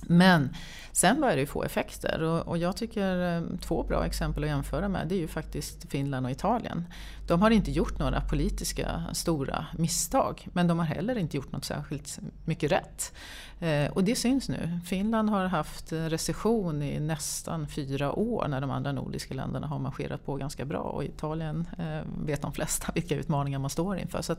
Men 0.01 0.49
sen 0.91 1.21
börjar 1.21 1.37
det 1.37 1.45
få 1.45 1.63
effekter 1.63 2.21
och, 2.23 2.47
och, 2.47 2.57
jag 2.57 2.77
tycker 2.77 3.37
eh, 3.37 3.43
två 3.61 3.83
bra 3.83 4.05
exempel 4.05 4.43
att 4.43 4.49
jämföra 4.49 4.89
med 4.89 5.07
det 5.07 5.15
är 5.15 5.19
ju 5.19 5.27
faktiskt 5.27 5.91
Finland 5.91 6.25
och 6.25 6.31
Italien. 6.31 6.87
De 7.27 7.41
har 7.41 7.51
inte 7.51 7.71
gjort 7.71 7.99
några 7.99 8.21
politiska 8.21 9.03
stora 9.13 9.65
misstag 9.77 10.47
men 10.53 10.67
de 10.67 10.79
har 10.79 10.85
heller 10.85 11.17
inte 11.17 11.37
gjort 11.37 11.51
något 11.51 11.65
särskilt 11.65 12.19
mycket 12.45 12.71
rätt. 12.71 13.13
Eh, 13.59 13.91
och 13.91 14.03
det 14.03 14.15
syns 14.15 14.49
nu. 14.49 14.79
Finland 14.85 15.29
har 15.29 15.45
haft 15.45 15.91
recession 15.91 16.83
i 16.83 16.99
nästan 16.99 17.67
fyra 17.67 18.11
år 18.13 18.47
när 18.47 18.61
de 18.61 18.71
andra 18.71 18.91
nordiska 18.91 19.33
länderna 19.33 19.67
har 19.67 19.79
marscherat 19.79 20.25
på 20.25 20.35
ganska 20.35 20.65
bra 20.65 20.79
och 20.79 21.03
Italien 21.03 21.67
eh, 21.77 22.25
vet 22.25 22.41
de 22.41 22.53
flesta 22.53 22.91
vilka 22.95 23.15
utmaningar 23.15 23.59
man 23.59 23.69
står 23.69 23.97
inför. 23.97 24.21
Så 24.21 24.35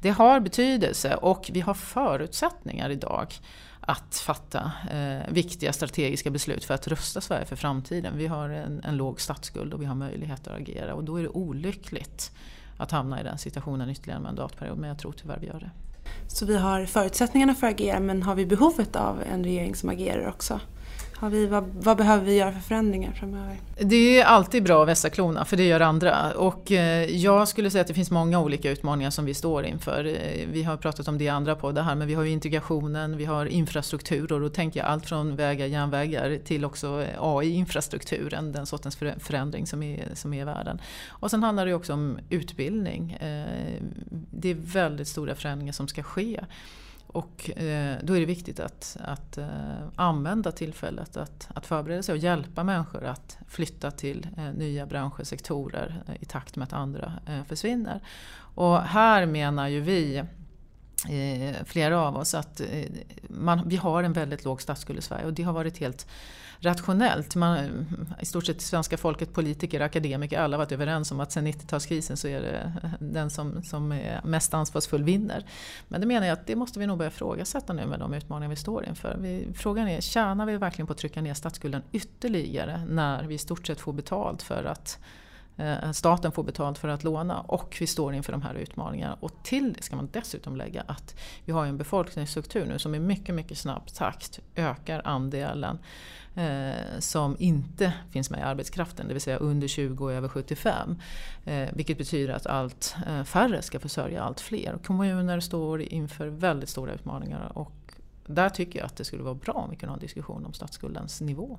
det 0.00 0.10
har 0.10 0.40
betydelse 0.40 1.14
och 1.14 1.50
vi 1.52 1.60
har 1.60 1.74
förutsättningar 1.74 2.90
idag 2.90 3.34
att 3.86 4.16
fatta 4.16 4.72
eh, 4.90 5.32
viktiga 5.32 5.72
strategiska 5.72 6.30
beslut 6.30 6.64
för 6.64 6.74
att 6.74 6.88
rusta 6.88 7.20
Sverige 7.20 7.44
för 7.44 7.56
framtiden. 7.56 8.16
Vi 8.16 8.26
har 8.26 8.48
en, 8.48 8.80
en 8.84 8.96
låg 8.96 9.20
statsskuld 9.20 9.74
och 9.74 9.82
vi 9.82 9.86
har 9.86 9.94
möjlighet 9.94 10.46
att 10.46 10.60
agera 10.60 10.94
och 10.94 11.04
då 11.04 11.16
är 11.16 11.22
det 11.22 11.28
olyckligt 11.28 12.32
att 12.76 12.90
hamna 12.90 13.20
i 13.20 13.24
den 13.24 13.38
situationen 13.38 13.90
ytterligare 13.90 14.16
en 14.16 14.22
mandatperiod 14.22 14.78
men 14.78 14.88
jag 14.88 14.98
tror 14.98 15.12
tyvärr 15.12 15.38
vi 15.40 15.46
gör 15.46 15.60
det. 15.60 15.70
Så 16.28 16.46
vi 16.46 16.56
har 16.56 16.86
förutsättningarna 16.86 17.54
för 17.54 17.66
att 17.66 17.72
agera 17.72 18.00
men 18.00 18.22
har 18.22 18.34
vi 18.34 18.46
behovet 18.46 18.96
av 18.96 19.22
en 19.32 19.44
regering 19.44 19.74
som 19.74 19.88
agerar 19.88 20.28
också? 20.28 20.60
Har 21.18 21.30
vi, 21.30 21.46
vad, 21.46 21.64
vad, 21.64 21.96
behöver 21.96 22.24
vi 22.24 22.36
göra 22.36 22.52
för 22.52 22.60
förändringar 22.60 23.12
framöver? 23.12 23.56
Det 23.80 24.20
är 24.20 24.24
alltid 24.24 24.62
bra 24.62 24.82
att 24.82 24.88
vässa 24.88 25.10
klorna 25.10 25.44
för 25.44 25.56
det 25.56 25.64
gör 25.64 25.80
andra. 25.80 26.32
Och 26.32 26.72
eh, 26.72 27.10
jag 27.10 27.48
skulle 27.48 27.70
säga 27.70 27.82
att 27.82 27.88
det 27.88 27.94
finns 27.94 28.10
många 28.10 28.40
olika 28.40 28.70
utmaningar 28.70 29.10
som 29.10 29.24
vi 29.24 29.34
står 29.34 29.64
inför. 29.64 30.04
Eh, 30.04 30.46
vi 30.52 30.62
har 30.62 30.76
pratat 30.76 31.08
om 31.08 31.18
det 31.18 31.24
i 31.24 31.28
andra 31.28 31.54
poddar 31.54 31.82
här 31.82 31.94
men 31.94 32.08
vi 32.08 32.14
har 32.14 32.22
ju 32.22 32.30
integrationen, 32.30 33.16
vi 33.16 33.24
har 33.24 33.46
infrastruktur 33.46 34.32
och 34.32 34.40
då 34.40 34.48
tänker 34.48 34.80
jag 34.80 34.88
allt 34.88 35.06
från 35.06 35.36
vägar, 35.36 35.66
järnvägar 35.66 36.38
till 36.44 36.64
också 36.64 37.02
eh, 37.02 37.22
AI-infrastrukturen, 37.22 38.52
den 38.52 38.66
sortens 38.66 38.96
förändring 39.18 39.66
som 39.66 39.82
är, 39.82 40.08
som 40.14 40.34
är 40.34 40.42
i 40.42 40.44
världen. 40.44 40.80
Och 41.08 41.30
sen 41.30 41.42
handlar 41.42 41.66
det 41.66 41.74
också 41.74 41.92
om 41.92 42.18
utbildning. 42.30 43.16
Det 44.30 44.50
är 44.50 44.54
väldigt 44.54 45.08
stora 45.08 45.34
förändringar 45.34 45.72
som 45.72 45.88
ska 45.88 46.02
ske. 46.02 46.40
Och 47.06 47.50
eh, 47.58 47.98
då 48.02 48.16
är 48.16 48.20
det 48.20 48.26
viktigt 48.26 48.60
att, 48.60 48.96
att 49.00 49.38
eh, 49.38 49.48
använda 49.96 50.52
tillfället 50.52 51.16
att, 51.16 51.48
att 51.54 51.66
förbereda 51.66 52.02
sig 52.02 52.12
och 52.12 52.18
hjälpa 52.18 52.64
människor 52.64 53.04
att 53.04 53.38
flytta 53.48 53.90
till 53.90 54.26
eh, 54.36 54.52
nya 54.52 54.86
branscher, 54.86 55.24
sektorer 55.24 56.02
eh, 56.08 56.14
i 56.20 56.24
takt 56.24 56.56
med 56.56 56.64
att 56.64 56.72
andra 56.72 57.12
eh, 57.26 57.44
försvinner. 57.44 58.00
Och 58.38 58.82
här 58.82 59.26
menar 59.26 59.68
ju 59.68 59.80
vi 59.80 60.16
eh, 61.08 61.64
flera 61.64 62.00
av 62.00 62.16
oss 62.16 62.34
att 62.34 62.60
man, 63.28 63.68
vi 63.68 63.76
har 63.76 64.02
en 64.02 64.12
väldigt 64.12 64.44
låg 64.44 64.62
statsskuld 64.62 64.98
i 64.98 65.02
Sverige 65.02 65.26
och 65.26 65.32
det 65.32 65.42
har 65.42 65.52
varit 65.52 65.78
helt 65.78 66.06
rationellt. 66.60 67.34
Man, 67.34 67.86
I 68.20 68.24
stort 68.24 68.46
sett 68.46 68.60
svenska 68.60 68.96
folket, 68.96 69.32
politiker, 69.32 69.80
akademiker, 69.80 70.38
alla 70.38 70.56
har 70.56 70.64
varit 70.64 70.72
överens 70.72 71.10
om 71.10 71.20
att 71.20 71.32
sen 71.32 71.46
90-talskrisen 71.46 72.14
så 72.16 72.28
är 72.28 72.40
det 72.40 72.72
den 73.00 73.30
som, 73.30 73.62
som 73.62 73.92
är 73.92 74.20
mest 74.24 74.54
ansvarsfull 74.54 75.02
vinner. 75.02 75.44
Men 75.88 76.00
det 76.00 76.06
menar 76.06 76.26
jag 76.26 76.32
att 76.32 76.46
det 76.46 76.56
måste 76.56 76.78
vi 76.78 76.86
nog 76.86 76.98
börja 76.98 77.10
ifrågasätta 77.10 77.72
nu 77.72 77.86
med 77.86 77.98
de 77.98 78.14
utmaningar 78.14 78.50
vi 78.50 78.56
står 78.56 78.84
inför. 78.84 79.16
Vi, 79.20 79.48
frågan 79.54 79.88
är, 79.88 80.00
tjänar 80.00 80.46
vi 80.46 80.56
verkligen 80.56 80.86
på 80.86 80.92
att 80.92 80.98
trycka 80.98 81.22
ner 81.22 81.34
statsskulden 81.34 81.82
ytterligare 81.92 82.84
när 82.88 83.24
vi 83.24 83.34
i 83.34 83.38
stort 83.38 83.66
sett 83.66 83.80
får 83.80 83.92
betalt 83.92 84.42
för 84.42 84.64
att 84.64 84.98
Eh, 85.56 85.92
staten 85.92 86.32
får 86.32 86.42
betalt 86.42 86.78
för 86.78 86.88
att 86.88 87.04
låna 87.04 87.40
och 87.40 87.76
vi 87.80 87.86
står 87.86 88.14
inför 88.14 88.32
de 88.32 88.42
här 88.42 88.54
utmaningarna. 88.54 89.16
Och 89.20 89.32
till 89.42 89.72
det 89.72 89.82
ska 89.82 89.96
man 89.96 90.08
dessutom 90.12 90.56
lägga 90.56 90.82
att 90.86 91.14
vi 91.44 91.52
har 91.52 91.66
en 91.66 91.76
befolkningsstruktur 91.76 92.66
nu 92.66 92.78
som 92.78 92.94
i 92.94 93.00
mycket, 93.00 93.34
mycket 93.34 93.58
snabb 93.58 93.86
takt 93.94 94.40
ökar 94.54 95.02
andelen 95.04 95.78
eh, 96.34 96.98
som 96.98 97.36
inte 97.38 97.92
finns 98.10 98.30
med 98.30 98.40
i 98.40 98.42
arbetskraften, 98.42 99.08
det 99.08 99.14
vill 99.14 99.22
säga 99.22 99.36
under 99.36 99.68
20 99.68 100.04
och 100.04 100.12
över 100.12 100.28
75. 100.28 101.00
Eh, 101.44 101.68
vilket 101.72 101.98
betyder 101.98 102.34
att 102.34 102.46
allt 102.46 102.96
eh, 103.06 103.24
färre 103.24 103.62
ska 103.62 103.80
försörja 103.80 104.22
allt 104.22 104.40
fler. 104.40 104.78
Kommuner 104.84 105.40
står 105.40 105.82
inför 105.82 106.26
väldigt 106.26 106.68
stora 106.68 106.92
utmaningar 106.92 107.52
och 107.54 107.72
där 108.26 108.48
tycker 108.48 108.78
jag 108.78 108.86
att 108.86 108.96
det 108.96 109.04
skulle 109.04 109.22
vara 109.22 109.34
bra 109.34 109.54
om 109.54 109.70
vi 109.70 109.76
kunde 109.76 109.90
ha 109.90 109.96
en 109.96 110.00
diskussion 110.00 110.46
om 110.46 110.52
statsskuldens 110.52 111.20
nivå. 111.20 111.58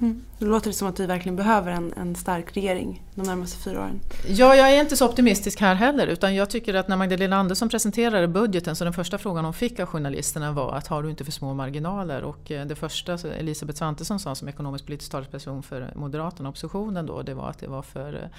Mm. 0.00 0.22
Det 0.38 0.44
låter 0.44 0.72
som 0.72 0.88
att 0.88 1.00
vi 1.00 1.06
verkligen 1.06 1.36
behöver 1.36 1.72
en, 1.72 1.92
en 1.96 2.14
stark 2.14 2.56
regering 2.56 3.02
de 3.14 3.26
närmaste 3.26 3.58
fyra 3.58 3.80
åren. 3.80 4.00
Ja, 4.28 4.54
jag 4.54 4.72
är 4.72 4.80
inte 4.80 4.96
så 4.96 5.08
optimistisk 5.08 5.60
här 5.60 5.74
heller 5.74 6.06
utan 6.06 6.34
jag 6.34 6.50
tycker 6.50 6.74
att 6.74 6.88
när 6.88 6.96
Magdalena 6.96 7.36
Andersson 7.36 7.68
presenterade 7.68 8.28
budgeten 8.28 8.76
så 8.76 8.84
den 8.84 8.92
första 8.92 9.18
frågan 9.18 9.44
hon 9.44 9.54
fick 9.54 9.80
av 9.80 9.86
journalisterna 9.86 10.52
var 10.52 10.72
att 10.72 10.86
har 10.86 11.02
du 11.02 11.10
inte 11.10 11.24
för 11.24 11.32
små 11.32 11.54
marginaler? 11.54 12.22
Och 12.22 12.50
eh, 12.50 12.66
det 12.66 12.74
första 12.74 13.12
Elisabeth 13.14 13.78
Svantesson 13.78 14.18
sa 14.18 14.34
som 14.34 14.48
ekonomisk 14.48 14.86
politisk 14.86 15.12
talesperson 15.12 15.62
för 15.62 15.92
Moderaterna, 15.94 16.48
och 16.48 16.52
oppositionen 16.52 17.06
då, 17.06 17.22
det 17.22 17.34
var 17.34 17.50
att 17.50 17.58
det 17.58 17.68
var 17.68 17.82
för, 17.82 18.30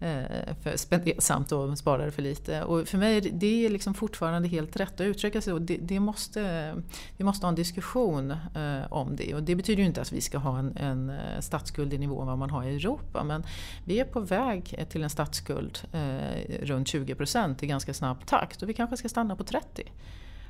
eh, 0.00 0.54
för 0.62 0.76
spendersamt 0.76 1.52
och 1.52 1.78
sparade 1.78 2.10
för 2.10 2.22
lite. 2.22 2.62
Och 2.62 2.88
för 2.88 2.98
mig 2.98 3.20
det 3.20 3.66
är 3.66 3.70
liksom 3.70 3.94
fortfarande 3.94 4.48
helt 4.48 4.76
rätt 4.76 4.94
att 4.94 5.06
uttrycka 5.06 5.40
sig 5.40 5.52
så. 5.52 5.58
Det, 5.58 5.76
det 5.76 6.00
måste, 6.00 6.74
vi 7.16 7.24
måste 7.24 7.46
ha 7.46 7.48
en 7.48 7.54
diskussion 7.54 8.30
eh, 8.30 8.92
om 8.92 9.16
det 9.16 9.34
och 9.34 9.42
det 9.42 9.54
betyder 9.54 9.80
ju 9.82 9.86
inte 9.86 10.00
att 10.00 10.12
vi 10.12 10.20
ska 10.20 10.38
ha 10.38 10.58
en, 10.58 10.76
en 10.76 10.97
en 10.98 11.10
eh, 11.10 11.40
statsskuld 11.40 11.94
i 11.94 11.98
nivå 11.98 12.24
vad 12.24 12.38
man 12.38 12.50
har 12.50 12.64
i 12.64 12.76
Europa. 12.76 13.24
Men 13.24 13.44
vi 13.84 14.00
är 14.00 14.04
på 14.04 14.20
väg 14.20 14.74
eh, 14.78 14.88
till 14.88 15.02
en 15.02 15.10
statsskuld 15.10 15.78
eh, 15.92 16.64
runt 16.66 16.88
20 16.88 17.14
procent 17.14 17.62
i 17.62 17.66
ganska 17.66 17.94
snabb 17.94 18.26
takt 18.26 18.62
och 18.62 18.68
vi 18.68 18.74
kanske 18.74 18.96
ska 18.96 19.08
stanna 19.08 19.36
på 19.36 19.44
30. 19.44 19.92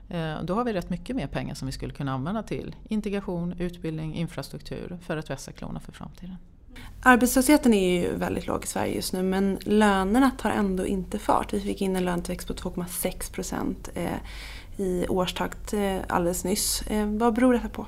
Eh, 0.09 0.43
då 0.43 0.55
har 0.55 0.65
vi 0.65 0.73
rätt 0.73 0.91
mycket 0.91 1.17
mer 1.17 1.27
pengar 1.27 1.55
som 1.55 1.67
vi 1.67 1.73
skulle 1.73 1.93
kunna 1.93 2.13
använda 2.13 2.43
till 2.43 2.77
integration, 2.89 3.53
utbildning, 3.59 4.15
infrastruktur 4.15 4.99
för 5.03 5.17
att 5.17 5.31
vässa 5.31 5.53
klona 5.53 5.81
för 5.81 5.93
framtiden. 5.93 6.37
Arbetslösheten 7.03 7.75
är 7.75 8.01
ju 8.01 8.17
väldigt 8.17 8.47
låg 8.47 8.65
i 8.65 8.67
Sverige 8.67 8.95
just 8.95 9.13
nu 9.13 9.23
men 9.23 9.59
lönerna 9.63 10.31
tar 10.31 10.51
ändå 10.51 10.87
inte 10.87 11.19
fart. 11.19 11.53
Vi 11.53 11.61
fick 11.61 11.83
in 11.83 11.97
en 11.97 12.05
lönetillväxt 12.05 12.49
på 12.49 12.55
2,6 12.55 13.33
procent 13.33 13.89
eh, 13.95 14.11
i 14.77 15.07
årstakt 15.09 15.75
alldeles 16.09 16.45
nyss. 16.45 16.83
Vad 17.19 17.35
beror 17.35 17.53
detta 17.53 17.69
på? 17.69 17.87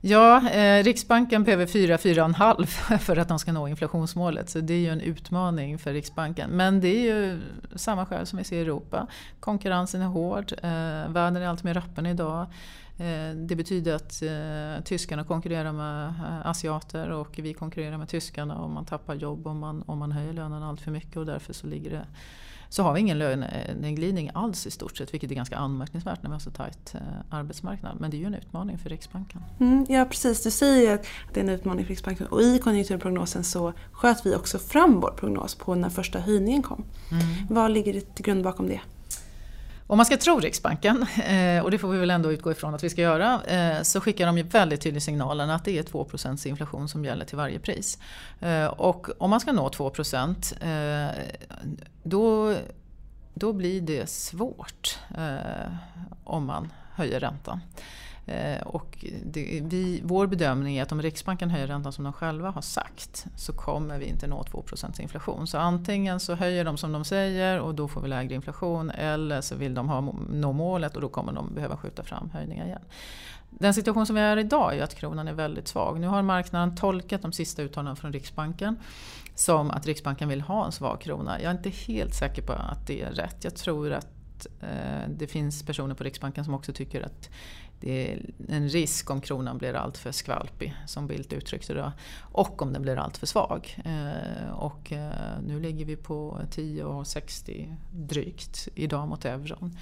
Ja, 0.00 0.50
eh, 0.50 0.84
Riksbanken 0.84 1.44
behöver 1.44 1.66
4-4,5 1.66 2.98
för 2.98 3.16
att 3.16 3.28
de 3.28 3.38
ska 3.38 3.52
nå 3.52 3.68
inflationsmålet. 3.68 4.50
Så 4.50 4.60
det 4.60 4.74
är 4.74 4.78
ju 4.78 4.88
en 4.88 5.00
utmaning 5.00 5.78
för 5.78 5.92
Riksbanken. 5.92 6.50
Men 6.50 6.80
det 6.80 6.88
är 6.88 7.00
ju 7.00 7.40
samma 7.74 8.06
skäl 8.06 8.26
som 8.26 8.38
vi 8.38 8.44
ser 8.44 8.56
i 8.56 8.60
Europa. 8.60 9.06
Konkurrensen 9.40 10.02
är 10.02 10.06
hård, 10.06 10.52
eh, 10.52 11.12
världen 11.12 11.36
är 11.36 11.46
allt 11.46 11.64
mer 11.64 11.76
öppen 11.76 12.06
idag. 12.06 12.46
Eh, 12.98 13.36
det 13.36 13.56
betyder 13.56 13.94
att 13.94 14.22
eh, 14.22 14.84
tyskarna 14.84 15.24
konkurrerar 15.24 15.72
med 15.72 16.08
eh, 16.08 16.46
asiater 16.46 17.10
och 17.10 17.38
vi 17.38 17.54
konkurrerar 17.54 17.98
med 17.98 18.08
tyskarna 18.08 18.58
och 18.58 18.70
man 18.70 18.84
tappar 18.84 19.14
jobb 19.14 19.46
om 19.46 19.58
man, 19.58 19.82
om 19.86 19.98
man 19.98 20.12
höjer 20.12 20.32
lönen 20.32 20.62
allt 20.62 20.80
för 20.80 20.90
mycket 20.90 21.16
och 21.16 21.26
därför 21.26 21.52
så 21.52 21.66
ligger 21.66 21.90
det 21.90 22.06
så 22.68 22.82
har 22.82 22.92
vi 22.92 23.00
ingen 23.00 23.18
löneglidning 23.18 24.30
alls 24.34 24.66
i 24.66 24.70
stort 24.70 24.96
sett, 24.96 25.14
vilket 25.14 25.30
är 25.30 25.34
ganska 25.34 25.56
anmärkningsvärt 25.56 26.22
när 26.22 26.30
vi 26.30 26.34
har 26.34 26.40
så 26.40 26.50
tajt 26.50 26.94
eh, 26.94 27.00
arbetsmarknad. 27.30 27.96
Men 28.00 28.10
det 28.10 28.16
är 28.16 28.18
ju 28.18 28.26
en 28.26 28.34
utmaning 28.34 28.78
för 28.78 28.90
Riksbanken. 28.90 29.42
Mm, 29.60 29.86
ja 29.88 30.04
precis, 30.04 30.42
du 30.42 30.50
säger 30.50 30.94
att 30.94 31.06
det 31.32 31.40
är 31.40 31.44
en 31.44 31.50
utmaning 31.50 31.84
för 31.84 31.90
Riksbanken 31.90 32.26
och 32.26 32.42
i 32.42 32.58
konjunkturprognosen 32.58 33.44
så 33.44 33.72
sköt 33.92 34.26
vi 34.26 34.34
också 34.34 34.58
fram 34.58 35.00
vår 35.00 35.10
prognos 35.10 35.54
på 35.54 35.74
när 35.74 35.90
första 35.90 36.18
höjningen 36.18 36.62
kom. 36.62 36.84
Mm. 37.10 37.22
Vad 37.48 37.70
ligger 37.70 38.00
till 38.00 38.24
grund 38.24 38.44
bakom 38.44 38.68
det? 38.68 38.80
Om 39.88 39.96
man 39.96 40.06
ska 40.06 40.16
tro 40.16 40.40
Riksbanken, 40.40 41.06
eh, 41.26 41.64
och 41.64 41.70
det 41.70 41.78
får 41.78 41.88
vi 41.88 41.98
väl 41.98 42.10
ändå 42.10 42.32
utgå 42.32 42.52
ifrån 42.52 42.74
att 42.74 42.84
vi 42.84 42.90
ska 42.90 43.02
göra, 43.02 43.42
eh, 43.44 43.82
så 43.82 44.00
skickar 44.00 44.26
de 44.26 44.38
ju 44.38 44.44
väldigt 44.44 44.80
tydlig 44.80 45.02
signalen 45.02 45.50
att 45.50 45.64
det 45.64 45.78
är 45.78 45.82
2% 45.82 46.46
inflation 46.46 46.88
som 46.88 47.04
gäller 47.04 47.24
till 47.24 47.36
varje 47.36 47.58
pris. 47.58 47.98
Eh, 48.40 48.66
och 48.66 49.08
om 49.18 49.30
man 49.30 49.40
ska 49.40 49.52
nå 49.52 49.68
2 49.68 49.92
då, 52.02 52.54
då 53.34 53.52
blir 53.52 53.80
det 53.80 54.08
svårt 54.08 54.98
om 56.24 56.46
man 56.46 56.72
höjer 56.94 57.20
räntan. 57.20 57.60
Eh, 58.26 58.62
och 58.62 59.04
det, 59.24 59.60
vi, 59.64 60.00
vår 60.04 60.26
bedömning 60.26 60.76
är 60.76 60.82
att 60.82 60.92
om 60.92 61.02
Riksbanken 61.02 61.50
höjer 61.50 61.66
räntan 61.66 61.92
som 61.92 62.04
de 62.04 62.12
själva 62.12 62.50
har 62.50 62.62
sagt 62.62 63.26
så 63.36 63.52
kommer 63.52 63.98
vi 63.98 64.06
inte 64.06 64.26
nå 64.26 64.42
2% 64.42 65.00
inflation. 65.00 65.46
Så 65.46 65.58
antingen 65.58 66.20
så 66.20 66.34
höjer 66.34 66.64
de 66.64 66.76
som 66.76 66.92
de 66.92 67.04
säger 67.04 67.60
och 67.60 67.74
då 67.74 67.88
får 67.88 68.00
vi 68.00 68.08
lägre 68.08 68.34
inflation 68.34 68.90
eller 68.90 69.40
så 69.40 69.54
vill 69.54 69.74
de 69.74 69.88
ha, 69.88 70.14
nå 70.30 70.52
målet 70.52 70.96
och 70.96 71.02
då 71.02 71.08
kommer 71.08 71.32
de 71.32 71.54
behöva 71.54 71.76
skjuta 71.76 72.02
fram 72.02 72.30
höjningar 72.30 72.66
igen. 72.66 72.82
Den 73.50 73.74
situation 73.74 74.06
som 74.06 74.16
vi 74.16 74.22
är 74.22 74.36
i 74.36 74.40
idag 74.40 74.76
är 74.76 74.82
att 74.82 74.94
kronan 74.94 75.28
är 75.28 75.32
väldigt 75.32 75.68
svag. 75.68 76.00
Nu 76.00 76.06
har 76.06 76.22
marknaden 76.22 76.76
tolkat 76.76 77.22
de 77.22 77.32
sista 77.32 77.62
uttalandena 77.62 77.96
från 77.96 78.12
Riksbanken 78.12 78.76
som 79.34 79.70
att 79.70 79.86
Riksbanken 79.86 80.28
vill 80.28 80.40
ha 80.40 80.66
en 80.66 80.72
svag 80.72 81.00
krona. 81.00 81.40
Jag 81.40 81.50
är 81.50 81.56
inte 81.56 81.70
helt 81.70 82.14
säker 82.14 82.42
på 82.42 82.52
att 82.52 82.86
det 82.86 83.02
är 83.02 83.10
rätt. 83.10 83.44
Jag 83.44 83.54
tror 83.54 83.92
att 83.92 84.15
eh, 84.44 85.08
det 85.08 85.26
finns 85.26 85.62
personer 85.62 85.94
på 85.94 86.04
Riksbanken 86.04 86.44
som 86.44 86.54
också 86.54 86.72
tycker 86.72 87.02
att 87.02 87.30
det 87.80 88.12
är 88.12 88.30
en 88.48 88.68
risk 88.68 89.10
om 89.10 89.20
kronan 89.20 89.58
blir 89.58 89.74
alltför 89.74 90.12
skvalpig, 90.12 90.74
som 90.86 91.06
Bildt 91.06 91.32
uttryckte 91.32 91.74
det. 91.74 91.92
Och 92.32 92.62
om 92.62 92.72
den 92.72 92.82
blir 92.82 92.96
alltför 92.96 93.26
svag. 93.26 93.82
Eh, 93.84 94.50
och 94.50 94.92
eh, 94.92 95.40
nu 95.46 95.60
ligger 95.60 95.84
vi 95.84 95.96
på 95.96 96.40
10,60 96.50 97.76
drygt 97.92 98.68
idag 98.74 99.08
mot 99.08 99.24
euron. 99.24 99.76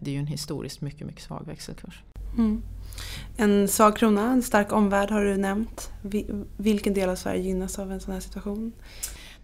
Det 0.00 0.10
är 0.10 0.14
ju 0.14 0.20
en 0.20 0.26
historiskt 0.26 0.80
mycket, 0.80 1.06
mycket 1.06 1.22
svag 1.22 1.46
växelkurs. 1.46 2.02
Mm. 2.38 2.62
En 3.36 3.68
svag 3.68 3.96
krona, 3.96 4.32
en 4.32 4.42
stark 4.42 4.72
omvärld 4.72 5.10
har 5.10 5.24
du 5.24 5.36
nämnt. 5.36 5.92
Vilken 6.56 6.94
del 6.94 7.08
av 7.08 7.16
Sverige 7.16 7.42
gynnas 7.42 7.78
av 7.78 7.92
en 7.92 8.00
sån 8.00 8.14
här 8.14 8.20
situation? 8.20 8.72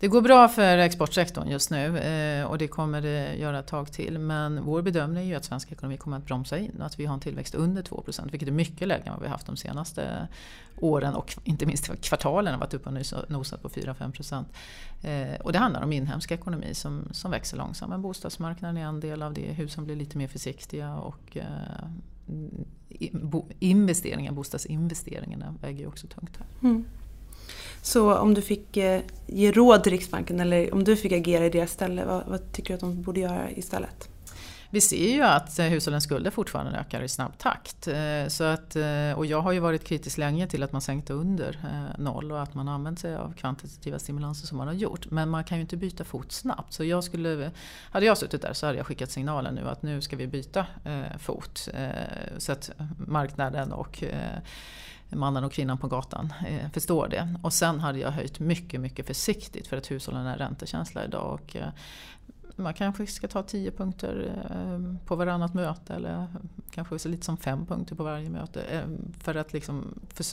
Det 0.00 0.08
går 0.08 0.22
bra 0.22 0.48
för 0.48 0.78
exportsektorn 0.78 1.48
just 1.48 1.70
nu 1.70 1.98
eh, 1.98 2.44
och 2.44 2.58
det 2.58 2.68
kommer 2.68 3.00
det 3.00 3.34
göra 3.34 3.58
ett 3.58 3.66
tag 3.66 3.92
till. 3.92 4.18
Men 4.18 4.64
vår 4.64 4.82
bedömning 4.82 5.24
är 5.24 5.28
ju 5.28 5.34
att 5.34 5.44
svensk 5.44 5.72
ekonomi 5.72 5.96
kommer 5.96 6.16
att 6.16 6.26
bromsa 6.26 6.58
in 6.58 6.76
och 6.80 6.86
att 6.86 7.00
vi 7.00 7.06
har 7.06 7.14
en 7.14 7.20
tillväxt 7.20 7.54
under 7.54 7.82
2% 7.82 8.30
vilket 8.30 8.48
är 8.48 8.52
mycket 8.52 8.88
lägre 8.88 9.04
än 9.04 9.12
vad 9.12 9.22
vi 9.22 9.28
haft 9.28 9.46
de 9.46 9.56
senaste 9.56 10.28
åren 10.80 11.14
och 11.14 11.36
inte 11.44 11.66
minst 11.66 12.00
kvartalen 12.00 12.52
har 12.52 12.60
varit 12.60 12.74
uppe 12.74 12.88
och 12.88 13.30
nosat 13.30 13.62
på 13.62 13.68
4-5 13.68 14.44
eh, 15.02 15.40
Och 15.40 15.52
det 15.52 15.58
handlar 15.58 15.82
om 15.82 15.92
inhemsk 15.92 16.30
ekonomi 16.30 16.74
som, 16.74 17.08
som 17.10 17.30
växer 17.30 17.56
långsamt. 17.56 17.90
Men 17.90 18.02
bostadsmarknaden 18.02 18.76
är 18.76 18.86
en 18.86 19.00
del 19.00 19.22
av 19.22 19.34
det. 19.34 19.52
Husen 19.52 19.84
blir 19.84 19.96
lite 19.96 20.18
mer 20.18 20.28
försiktiga 20.28 20.94
och 20.94 21.36
eh, 21.36 21.88
investeringar, 23.58 24.32
bostadsinvesteringarna 24.32 25.54
väger 25.60 25.80
ju 25.80 25.86
också 25.86 26.06
tungt 26.06 26.36
här. 26.36 26.68
Mm. 26.68 26.84
Så 27.82 28.14
om 28.14 28.34
du 28.34 28.42
fick 28.42 28.76
eh, 28.76 29.00
ge 29.26 29.52
råd 29.52 29.82
till 29.82 29.92
Riksbanken 29.92 30.40
eller 30.40 30.74
om 30.74 30.84
du 30.84 30.96
fick 30.96 31.12
agera 31.12 31.46
i 31.46 31.50
deras 31.50 31.70
ställe, 31.70 32.04
vad, 32.04 32.26
vad 32.26 32.52
tycker 32.52 32.68
du 32.68 32.74
att 32.74 32.80
de 32.80 33.02
borde 33.02 33.20
göra 33.20 33.50
istället? 33.50 34.08
Vi 34.70 34.80
ser 34.80 35.14
ju 35.14 35.22
att 35.22 35.58
eh, 35.58 35.66
hushållens 35.66 36.04
skulder 36.04 36.30
fortfarande 36.30 36.78
ökar 36.78 37.02
i 37.02 37.08
snabb 37.08 37.38
takt. 37.38 37.88
Eh, 37.88 38.26
så 38.28 38.44
att, 38.44 38.76
och 39.16 39.26
jag 39.26 39.40
har 39.40 39.52
ju 39.52 39.60
varit 39.60 39.84
kritisk 39.84 40.18
länge 40.18 40.46
till 40.46 40.62
att 40.62 40.72
man 40.72 40.80
sänkte 40.80 41.12
under 41.12 41.58
noll 41.98 42.32
och 42.32 42.42
att 42.42 42.54
man 42.54 42.68
använt 42.68 43.00
sig 43.00 43.16
av 43.16 43.32
kvantitativa 43.32 43.98
stimulanser 43.98 44.46
som 44.46 44.58
man 44.58 44.66
har 44.66 44.74
gjort. 44.74 45.10
Men 45.10 45.28
man 45.28 45.44
kan 45.44 45.58
ju 45.58 45.62
inte 45.62 45.76
byta 45.76 46.04
fot 46.04 46.32
snabbt. 46.32 46.72
Så 46.72 46.84
jag 46.84 47.04
skulle, 47.04 47.50
hade 47.90 48.06
jag 48.06 48.18
suttit 48.18 48.42
där 48.42 48.52
så 48.52 48.66
hade 48.66 48.78
jag 48.78 48.86
skickat 48.86 49.10
signalen 49.10 49.54
nu 49.54 49.68
att 49.68 49.82
nu 49.82 50.00
ska 50.00 50.16
vi 50.16 50.26
byta 50.26 50.66
fot. 51.18 51.68
Så 52.38 52.52
att 52.52 52.70
marknaden 53.06 53.72
och 53.72 54.02
mannen 55.10 55.44
och 55.44 55.52
kvinnan 55.52 55.78
på 55.78 55.88
gatan 55.88 56.32
eh, 56.46 56.70
förstår 56.70 57.08
det. 57.08 57.34
Och 57.42 57.52
sen 57.52 57.80
hade 57.80 57.98
jag 57.98 58.10
höjt 58.10 58.40
mycket, 58.40 58.80
mycket 58.80 59.06
försiktigt 59.06 59.66
för 59.66 59.76
att 59.76 59.90
hushållen 59.90 60.26
är 60.26 60.36
räntekänsliga 60.36 61.04
idag. 61.04 61.34
Och, 61.34 61.56
eh, 61.56 61.68
man 62.58 62.74
kanske 62.74 63.06
ska 63.06 63.28
ta 63.28 63.42
tio 63.42 63.70
punkter 63.70 64.44
eh, 64.50 65.06
på 65.06 65.16
varannat 65.16 65.54
möte 65.54 65.94
eller 65.94 66.26
kanske 66.70 66.98
så 66.98 67.08
lite 67.08 67.24
som 67.24 67.36
fem 67.36 67.66
punkter 67.66 67.94
på 67.94 68.04
varje 68.04 68.30
möte. 68.30 68.62
Eh, 68.62 68.82
för 69.20 69.34
att 69.34 69.52
liksom 69.52 70.00
för, 70.08 70.24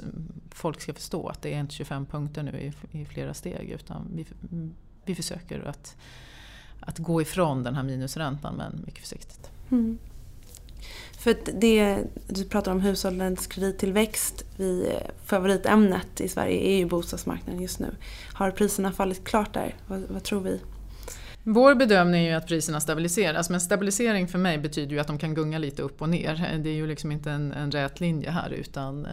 folk 0.50 0.82
ska 0.82 0.94
förstå 0.94 1.27
att 1.27 1.41
det 1.41 1.53
är 1.53 1.60
inte 1.60 1.74
25 1.74 2.05
punkter 2.05 2.44
nu 2.44 2.51
i, 2.60 2.74
i 3.00 3.05
flera 3.05 3.34
steg 3.34 3.70
utan 3.70 4.08
vi, 4.15 4.25
vi 5.05 5.15
försöker 5.15 5.60
att, 5.60 5.98
att 6.79 6.98
gå 6.98 7.22
ifrån 7.22 7.63
den 7.63 7.75
här 7.75 7.84
minusräntan 7.84 8.55
men 8.55 8.84
mycket 8.86 9.01
försiktigt. 9.01 9.51
Mm. 9.72 9.98
För 11.18 11.36
det, 11.54 12.04
du 12.27 12.46
pratar 12.46 12.72
om 12.72 12.82
hushållens 12.82 13.48
kredittillväxt. 13.48 14.44
Vi, 14.56 15.00
favoritämnet 15.25 16.22
i 16.22 16.27
Sverige 16.27 16.60
är 16.60 16.77
ju 16.77 16.86
bostadsmarknaden 16.86 17.62
just 17.62 17.80
nu. 17.80 17.96
Har 18.34 18.51
priserna 18.51 18.92
fallit 18.92 19.24
klart 19.24 19.54
där? 19.54 19.75
Vad, 19.88 20.01
vad 20.10 20.24
tror 20.24 20.42
vi? 20.42 20.60
Vår 21.48 21.75
bedömning 21.75 22.25
är 22.25 22.30
ju 22.30 22.36
att 22.36 22.48
priserna 22.48 22.80
stabiliseras 22.80 23.50
men 23.50 23.62
stabilisering 23.62 24.28
för 24.28 24.40
mig 24.40 24.58
betyder 24.58 24.92
ju 24.92 25.00
att 25.00 25.08
de 25.08 25.18
kan 25.18 25.34
gunga 25.34 25.58
lite 25.58 25.82
upp 25.82 26.02
och 26.02 26.10
ner. 26.10 26.60
Det 26.64 26.70
är 26.70 26.74
ju 26.74 26.88
liksom 26.88 27.12
inte 27.12 27.32
en, 27.32 27.52
en 27.52 27.72
rät 27.72 28.00
linje 28.00 28.30
här 28.30 28.50
utan 28.50 29.06
eh, 29.06 29.12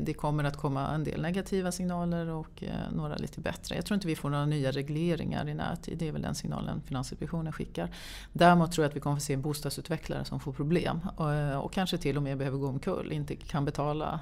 det 0.00 0.14
kommer 0.14 0.44
att 0.44 0.56
komma 0.56 0.88
en 0.88 1.04
del 1.04 1.22
negativa 1.22 1.72
signaler 1.72 2.28
och 2.28 2.62
eh, 2.62 2.92
några 2.92 3.16
lite 3.16 3.40
bättre. 3.40 3.74
Jag 3.74 3.84
tror 3.86 3.94
inte 3.94 4.06
vi 4.06 4.16
får 4.16 4.30
några 4.30 4.46
nya 4.46 4.70
regleringar 4.70 5.48
i 5.48 5.54
närtid. 5.54 5.98
Det 5.98 6.08
är 6.08 6.12
väl 6.12 6.22
den 6.22 6.34
signalen 6.34 6.82
Finansinspektionen 6.86 7.52
skickar. 7.52 7.90
Däremot 8.32 8.72
tror 8.72 8.84
jag 8.84 8.90
att 8.90 8.96
vi 8.96 9.00
kommer 9.00 9.16
att 9.16 9.22
se 9.22 9.36
bostadsutvecklare 9.36 10.24
som 10.24 10.40
får 10.40 10.52
problem 10.52 11.00
och, 11.16 11.64
och 11.64 11.72
kanske 11.72 11.98
till 11.98 12.16
och 12.16 12.22
med 12.22 12.38
behöver 12.38 12.58
gå 12.58 12.68
omkull, 12.68 13.12
inte 13.12 13.36
kan 13.36 13.64
betala 13.64 14.20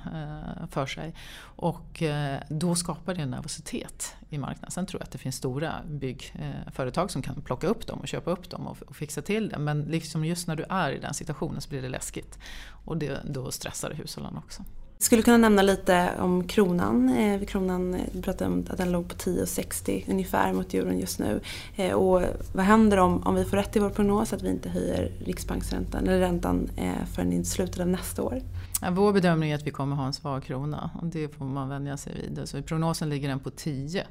för 0.70 0.86
sig. 0.86 1.14
Och 1.40 2.02
då 2.48 2.74
skapar 2.74 3.14
det 3.14 3.22
en 3.22 3.30
nervositet 3.30 4.14
i 4.30 4.38
marknaden. 4.38 4.70
Sen 4.70 4.86
tror 4.86 5.00
jag 5.00 5.04
att 5.04 5.12
det 5.12 5.18
finns 5.18 5.36
stora 5.36 5.74
byggföretag 5.86 7.04
eh, 7.04 7.08
som 7.08 7.22
kan 7.22 7.40
plocka 7.40 7.66
upp 7.66 7.86
dem 7.86 7.98
och 7.98 8.08
köpa 8.08 8.30
upp 8.30 8.50
dem 8.50 8.66
och, 8.66 8.82
och 8.82 8.96
fixa 8.96 9.22
till 9.22 9.48
det. 9.48 9.58
Men 9.58 9.82
liksom 9.82 10.24
just 10.24 10.48
när 10.48 10.56
du 10.56 10.64
är 10.68 10.92
i 10.92 10.98
den 10.98 11.14
situationen 11.14 11.60
så 11.60 11.68
blir 11.68 11.82
det 11.82 11.88
läskigt. 11.88 12.38
Och 12.84 12.96
det, 12.96 13.20
då 13.24 13.50
stressar 13.50 13.88
det 13.88 13.94
hushållen 13.94 14.36
också. 14.36 14.64
Skulle 15.00 15.22
kunna 15.22 15.36
nämna 15.36 15.62
lite 15.62 16.10
om 16.18 16.44
kronan. 16.44 17.08
Eh, 17.08 17.46
kronan 17.46 17.96
du 18.12 18.22
pratade 18.22 18.50
om 18.50 18.66
att 18.70 18.78
den 18.78 18.92
låg 18.92 19.08
på 19.08 19.14
10,60 19.14 20.10
ungefär 20.10 20.52
mot 20.52 20.74
euron 20.74 20.98
just 20.98 21.18
nu. 21.18 21.40
Eh, 21.76 21.92
och 21.92 22.22
vad 22.52 22.64
händer 22.64 22.96
om, 22.96 23.22
om 23.22 23.34
vi 23.34 23.44
får 23.44 23.56
rätt 23.56 23.76
i 23.76 23.78
vår 23.78 23.90
prognos 23.90 24.32
att 24.32 24.42
vi 24.42 24.48
inte 24.48 24.68
höjer 24.68 25.12
riksbanksräntan 25.24 26.08
eller 26.08 26.18
räntan 26.18 26.70
förrän 27.14 27.32
i 27.32 27.44
slutet 27.44 27.80
av 27.80 27.88
nästa 27.88 28.22
år? 28.22 28.42
Ja, 28.82 28.90
vår 28.90 29.12
bedömning 29.12 29.50
är 29.50 29.54
att 29.54 29.66
vi 29.66 29.70
kommer 29.70 29.96
ha 29.96 30.06
en 30.06 30.12
svag 30.12 30.42
krona 30.42 30.90
och 31.00 31.06
det 31.06 31.28
får 31.28 31.44
man 31.44 31.68
vänja 31.68 31.96
sig 31.96 32.14
vid. 32.14 32.48
Så 32.48 32.58
I 32.58 32.62
prognosen 32.62 33.08
ligger 33.08 33.28
den 33.28 33.40
på 33.40 33.50
10. 33.50 34.06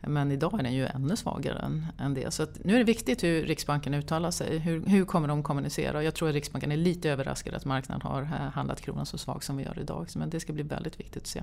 Men 0.00 0.32
idag 0.32 0.58
är 0.58 0.62
den 0.62 0.74
ju 0.74 0.86
ännu 0.86 1.16
svagare 1.16 1.58
än, 1.58 1.86
än 1.98 2.14
det. 2.14 2.34
Så 2.34 2.46
nu 2.64 2.74
är 2.74 2.78
det 2.78 2.84
viktigt 2.84 3.22
hur 3.22 3.42
Riksbanken 3.42 3.94
uttalar 3.94 4.30
sig. 4.30 4.58
Hur, 4.58 4.86
hur 4.86 5.04
kommer 5.04 5.28
de 5.28 5.42
kommunicera? 5.42 6.02
Jag 6.02 6.14
tror 6.14 6.28
att 6.28 6.34
Riksbanken 6.34 6.72
är 6.72 6.76
lite 6.76 7.10
överraskad 7.10 7.54
att 7.54 7.64
marknaden 7.64 8.02
har 8.02 8.22
eh, 8.22 8.28
handlat 8.28 8.80
kronan 8.80 9.06
så 9.06 9.18
svag 9.18 9.44
som 9.44 9.56
vi 9.56 9.64
gör 9.64 9.78
idag. 9.78 10.08
Men 10.14 10.30
det 10.30 10.40
ska 10.40 10.52
bli 10.52 10.62
väldigt 10.62 11.00
viktigt 11.00 11.22
att 11.22 11.26
se. 11.26 11.42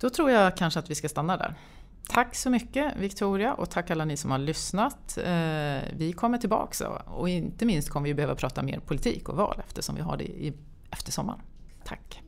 Då 0.00 0.10
tror 0.10 0.30
jag 0.30 0.56
kanske 0.56 0.80
att 0.80 0.90
vi 0.90 0.94
ska 0.94 1.08
stanna 1.08 1.36
där. 1.36 1.54
Tack 2.08 2.34
så 2.34 2.50
mycket 2.50 2.96
Victoria 2.96 3.54
och 3.54 3.70
tack 3.70 3.90
alla 3.90 4.04
ni 4.04 4.16
som 4.16 4.30
har 4.30 4.38
lyssnat. 4.38 5.18
Eh, 5.18 5.24
vi 5.96 6.14
kommer 6.16 6.38
tillbaka 6.38 6.88
och 6.88 7.28
inte 7.28 7.64
minst 7.64 7.90
kommer 7.90 8.08
vi 8.08 8.14
behöva 8.14 8.34
prata 8.34 8.62
mer 8.62 8.80
politik 8.80 9.28
och 9.28 9.36
val 9.36 9.62
eftersom 9.66 9.94
vi 9.94 10.00
har 10.00 10.16
det 10.16 10.52
efter 10.90 11.12
sommaren. 11.12 11.40
Tack! 11.90 12.22